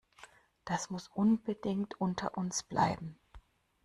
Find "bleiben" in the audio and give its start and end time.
2.63-3.19